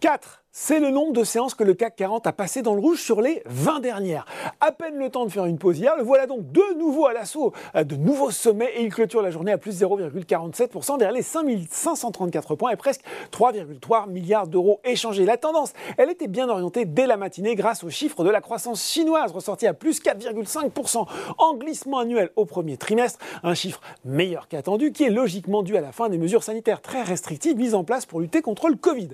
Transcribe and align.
4. 0.00 0.20
C'est 0.60 0.80
le 0.80 0.90
nombre 0.90 1.12
de 1.12 1.22
séances 1.22 1.54
que 1.54 1.62
le 1.62 1.72
CAC 1.72 1.94
40 1.94 2.26
a 2.26 2.32
passé 2.32 2.62
dans 2.62 2.74
le 2.74 2.80
rouge 2.80 3.00
sur 3.00 3.22
les 3.22 3.42
20 3.46 3.78
dernières. 3.78 4.26
À 4.60 4.72
peine 4.72 4.96
le 4.96 5.08
temps 5.08 5.24
de 5.24 5.30
faire 5.30 5.44
une 5.44 5.56
pause 5.56 5.78
hier, 5.78 5.96
le 5.96 6.02
voilà 6.02 6.26
donc 6.26 6.50
de 6.50 6.76
nouveau 6.76 7.06
à 7.06 7.12
l'assaut 7.12 7.52
de 7.76 7.94
nouveaux 7.94 8.32
sommets 8.32 8.68
et 8.74 8.82
il 8.82 8.92
clôture 8.92 9.22
la 9.22 9.30
journée 9.30 9.52
à 9.52 9.56
plus 9.56 9.80
0,47% 9.80 10.98
vers 10.98 11.12
les 11.12 11.22
5534 11.22 12.56
points 12.56 12.72
et 12.72 12.76
presque 12.76 13.02
3,3 13.30 14.10
milliards 14.10 14.48
d'euros 14.48 14.80
échangés. 14.82 15.24
La 15.24 15.36
tendance, 15.36 15.74
elle 15.96 16.10
était 16.10 16.26
bien 16.26 16.48
orientée 16.48 16.86
dès 16.86 17.06
la 17.06 17.16
matinée 17.16 17.54
grâce 17.54 17.84
aux 17.84 17.90
chiffres 17.90 18.24
de 18.24 18.30
la 18.30 18.40
croissance 18.40 18.84
chinoise 18.84 19.30
ressortie 19.30 19.68
à 19.68 19.74
plus 19.74 20.02
4,5% 20.02 21.06
en 21.38 21.54
glissement 21.54 22.00
annuel 22.00 22.30
au 22.34 22.46
premier 22.46 22.76
trimestre, 22.76 23.20
un 23.44 23.54
chiffre 23.54 23.80
meilleur 24.04 24.48
qu'attendu 24.48 24.90
qui 24.90 25.04
est 25.04 25.10
logiquement 25.10 25.62
dû 25.62 25.76
à 25.76 25.80
la 25.80 25.92
fin 25.92 26.08
des 26.08 26.18
mesures 26.18 26.42
sanitaires 26.42 26.82
très 26.82 27.04
restrictives 27.04 27.56
mises 27.56 27.76
en 27.76 27.84
place 27.84 28.06
pour 28.06 28.18
lutter 28.18 28.42
contre 28.42 28.68
le 28.68 28.74
Covid. 28.74 29.10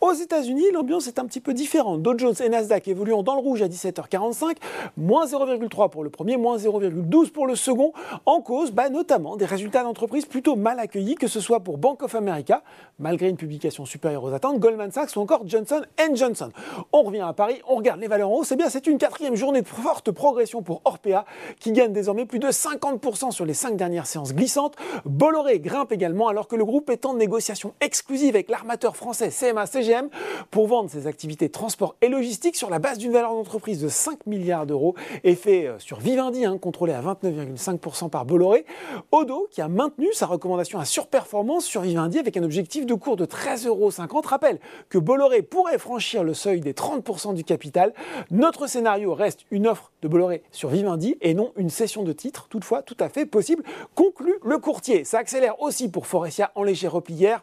Aux 0.00 0.12
États-Unis, 0.12 0.66
l'ambiance 0.88 1.06
est 1.06 1.18
un 1.18 1.26
petit 1.26 1.40
peu 1.40 1.52
différente. 1.52 2.00
Dow 2.00 2.16
Jones 2.16 2.34
et 2.42 2.48
Nasdaq 2.48 2.88
évoluant 2.88 3.22
dans 3.22 3.34
le 3.34 3.40
rouge 3.40 3.60
à 3.60 3.68
17h45, 3.68 4.56
moins 4.96 5.26
0,3 5.26 5.90
pour 5.90 6.02
le 6.02 6.08
premier, 6.08 6.38
moins 6.38 6.56
0,12 6.56 7.30
pour 7.30 7.46
le 7.46 7.56
second, 7.56 7.92
en 8.24 8.40
cause 8.40 8.70
bah, 8.70 8.88
notamment 8.88 9.36
des 9.36 9.44
résultats 9.44 9.82
d'entreprises 9.82 10.24
plutôt 10.24 10.56
mal 10.56 10.80
accueillis, 10.80 11.16
que 11.16 11.26
ce 11.26 11.40
soit 11.40 11.60
pour 11.60 11.76
Bank 11.76 12.02
of 12.02 12.14
America, 12.14 12.62
malgré 12.98 13.28
une 13.28 13.36
publication 13.36 13.84
supérieure 13.84 14.24
aux 14.24 14.32
attentes, 14.32 14.60
Goldman 14.60 14.90
Sachs 14.90 15.14
ou 15.16 15.20
encore 15.20 15.42
Johnson 15.46 15.82
Johnson. 16.14 16.48
On 16.92 17.02
revient 17.02 17.20
à 17.20 17.34
Paris, 17.34 17.60
on 17.68 17.76
regarde 17.76 18.00
les 18.00 18.08
valeurs 18.08 18.30
en 18.30 18.36
haut, 18.36 18.44
c'est 18.44 18.56
bien, 18.56 18.70
c'est 18.70 18.86
une 18.86 18.96
quatrième 18.96 19.34
journée 19.34 19.60
de 19.60 19.68
forte 19.68 20.10
progression 20.10 20.62
pour 20.62 20.80
Orpea, 20.86 21.26
qui 21.60 21.72
gagne 21.72 21.92
désormais 21.92 22.24
plus 22.24 22.38
de 22.38 22.48
50% 22.48 23.30
sur 23.30 23.44
les 23.44 23.52
cinq 23.52 23.76
dernières 23.76 24.06
séances 24.06 24.34
glissantes. 24.34 24.76
Bolloré 25.04 25.60
grimpe 25.60 25.92
également 25.92 26.28
alors 26.28 26.48
que 26.48 26.56
le 26.56 26.64
groupe 26.64 26.88
est 26.88 27.04
en 27.04 27.12
négociation 27.12 27.74
exclusive 27.82 28.36
avec 28.36 28.48
l'armateur 28.48 28.96
français 28.96 29.28
CMA 29.28 29.66
CGM 29.66 30.08
pour 30.50 30.66
vendre 30.68 30.90
ses 30.90 31.06
activités 31.06 31.48
transport 31.48 31.96
et 32.02 32.08
logistique 32.08 32.54
sur 32.54 32.70
la 32.70 32.78
base 32.78 32.98
d'une 32.98 33.10
valeur 33.10 33.32
d'entreprise 33.32 33.80
de 33.80 33.88
5 33.88 34.26
milliards 34.26 34.66
d'euros, 34.66 34.94
effet 35.24 35.66
euh, 35.66 35.78
sur 35.78 35.98
Vivendi, 35.98 36.44
hein, 36.44 36.58
contrôlé 36.58 36.92
à 36.92 37.00
29,5% 37.00 38.10
par 38.10 38.24
Bolloré. 38.24 38.64
Odo, 39.10 39.48
qui 39.50 39.60
a 39.60 39.68
maintenu 39.68 40.08
sa 40.12 40.26
recommandation 40.26 40.78
à 40.78 40.84
surperformance 40.84 41.64
sur 41.64 41.80
Vivendi 41.80 42.18
avec 42.18 42.36
un 42.36 42.42
objectif 42.44 42.86
de 42.86 42.94
cours 42.94 43.16
de 43.16 43.24
13,50 43.24 43.66
euros. 43.66 43.90
Rappelle 44.24 44.60
que 44.90 44.98
Bolloré 44.98 45.42
pourrait 45.42 45.78
franchir 45.78 46.22
le 46.22 46.34
seuil 46.34 46.60
des 46.60 46.74
30% 46.74 47.34
du 47.34 47.44
capital. 47.44 47.94
Notre 48.30 48.66
scénario 48.66 49.14
reste 49.14 49.46
une 49.50 49.66
offre 49.66 49.90
de 50.02 50.08
Bolloré 50.08 50.42
sur 50.52 50.68
Vivendi 50.68 51.16
et 51.22 51.32
non 51.32 51.52
une 51.56 51.70
cession 51.70 52.02
de 52.02 52.12
titres, 52.12 52.46
toutefois 52.50 52.82
tout 52.82 52.96
à 53.00 53.08
fait 53.08 53.24
possible, 53.24 53.62
conclut 53.94 54.38
le 54.44 54.58
courtier. 54.58 55.04
Ça 55.04 55.18
accélère 55.18 55.62
aussi 55.62 55.88
pour 55.88 56.06
Forestia 56.06 56.52
en 56.54 56.62
léger 56.62 56.88
repli 56.88 57.14
hier 57.14 57.42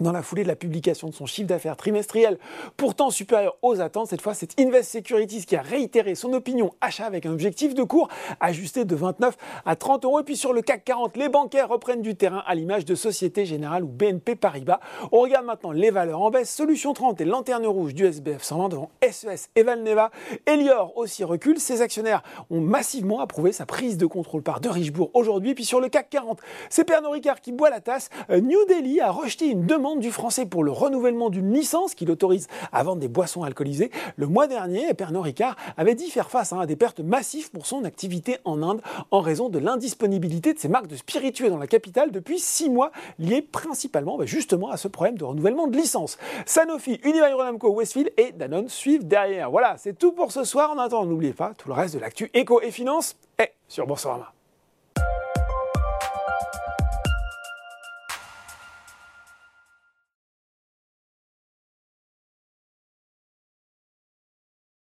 dans 0.00 0.12
la 0.12 0.22
foulée 0.22 0.42
de 0.42 0.48
la 0.48 0.56
publication 0.56 1.08
de 1.08 1.14
son 1.14 1.26
chiffre 1.26 1.48
d'affaires 1.48 1.76
trimestriel, 1.76 2.38
pourtant 2.76 3.10
supérieur 3.10 3.56
aux 3.62 3.80
attentes, 3.80 4.08
cette 4.08 4.20
fois 4.20 4.34
c'est 4.34 4.58
Invest 4.58 4.90
Securities 4.90 5.44
qui 5.44 5.56
a 5.56 5.62
réitéré 5.62 6.14
son 6.14 6.32
opinion 6.32 6.72
achat 6.80 7.06
avec 7.06 7.26
un 7.26 7.32
objectif 7.32 7.74
de 7.74 7.82
cours 7.82 8.08
ajusté 8.40 8.84
de 8.84 8.94
29 8.94 9.36
à 9.66 9.76
30 9.76 10.04
euros. 10.04 10.20
Et 10.20 10.24
puis 10.24 10.36
sur 10.36 10.52
le 10.52 10.62
CAC 10.62 10.84
40, 10.84 11.16
les 11.16 11.28
bancaires 11.28 11.68
reprennent 11.68 12.02
du 12.02 12.14
terrain 12.14 12.42
à 12.46 12.54
l'image 12.54 12.84
de 12.84 12.94
Société 12.94 13.44
Générale 13.46 13.84
ou 13.84 13.88
BNP 13.88 14.36
Paribas. 14.36 14.80
On 15.12 15.20
regarde 15.20 15.46
maintenant 15.46 15.72
les 15.72 15.90
valeurs 15.90 16.22
en 16.22 16.30
baisse. 16.30 16.50
Solution 16.50 16.92
30 16.92 17.20
et 17.20 17.24
lanterne 17.24 17.66
rouge 17.66 17.94
du 17.94 18.06
SBF 18.06 18.42
120 18.42 18.68
devant 18.70 18.90
SES 19.08 19.48
et 19.56 19.62
Valneva. 19.62 20.10
Elior 20.46 20.96
aussi 20.96 21.24
recule. 21.24 21.58
Ses 21.58 21.82
actionnaires 21.82 22.22
ont 22.50 22.60
massivement 22.60 23.20
approuvé 23.20 23.52
sa 23.52 23.66
prise 23.66 23.96
de 23.96 24.06
contrôle 24.06 24.42
par 24.42 24.60
De 24.60 24.68
Richebourg 24.68 25.10
aujourd'hui. 25.14 25.54
Puis 25.54 25.64
sur 25.64 25.80
le 25.80 25.88
CAC 25.88 26.10
40, 26.10 26.40
c'est 26.68 26.84
Pernod 26.84 27.12
Ricard 27.12 27.40
qui 27.40 27.52
boit 27.52 27.70
la 27.70 27.80
tasse. 27.80 28.08
Euh, 28.30 28.40
New 28.40 28.64
Delhi 28.66 29.00
a 29.00 29.10
rejeté 29.10 29.46
une 29.46 29.66
demande 29.66 29.89
du 29.96 30.10
français 30.10 30.46
pour 30.46 30.64
le 30.64 30.70
renouvellement 30.70 31.30
d'une 31.30 31.52
licence 31.52 31.94
qui 31.94 32.06
l'autorise 32.06 32.46
à 32.72 32.82
vendre 32.82 33.00
des 33.00 33.08
boissons 33.08 33.42
alcoolisées. 33.42 33.90
Le 34.16 34.26
mois 34.26 34.46
dernier, 34.46 34.92
Pernod 34.94 35.24
Ricard 35.24 35.56
avait 35.76 35.94
dit 35.94 36.10
faire 36.10 36.30
face 36.30 36.52
hein, 36.52 36.60
à 36.60 36.66
des 36.66 36.76
pertes 36.76 37.00
massives 37.00 37.50
pour 37.50 37.66
son 37.66 37.84
activité 37.84 38.38
en 38.44 38.62
Inde 38.62 38.80
en 39.10 39.20
raison 39.20 39.48
de 39.48 39.58
l'indisponibilité 39.58 40.54
de 40.54 40.58
ses 40.58 40.68
marques 40.68 40.86
de 40.86 40.96
spiritueux 40.96 41.50
dans 41.50 41.58
la 41.58 41.66
capitale 41.66 42.10
depuis 42.10 42.38
six 42.38 42.70
mois, 42.70 42.92
liées 43.18 43.42
principalement 43.42 44.16
bah, 44.16 44.26
justement 44.26 44.70
à 44.70 44.76
ce 44.76 44.88
problème 44.88 45.16
de 45.18 45.24
renouvellement 45.24 45.66
de 45.66 45.76
licence. 45.76 46.18
Sanofi, 46.46 47.00
Unilever 47.04 47.50
Westfield 47.62 48.12
et 48.16 48.32
Danone 48.32 48.68
suivent 48.68 49.06
derrière. 49.06 49.50
Voilà, 49.50 49.76
c'est 49.78 49.98
tout 49.98 50.12
pour 50.12 50.32
ce 50.32 50.44
soir. 50.44 50.70
En 50.70 50.78
attendant, 50.78 51.06
n'oubliez 51.06 51.32
pas 51.32 51.52
tout 51.56 51.68
le 51.68 51.74
reste 51.74 51.94
de 51.94 52.00
l'actu 52.00 52.30
éco 52.34 52.60
et 52.60 52.70
finance 52.70 53.16
est 53.38 53.52
sur 53.68 53.86
Boursorama. 53.86 54.32